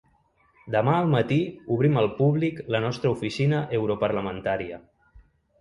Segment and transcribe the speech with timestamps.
[0.75, 1.37] Demà al matí
[1.75, 4.85] obrim al públic la nostra oficina europarlamentària.